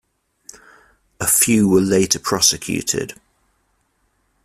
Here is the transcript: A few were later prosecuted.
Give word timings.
A 1.19 1.27
few 1.27 1.69
were 1.69 1.79
later 1.79 2.17
prosecuted. 2.17 3.21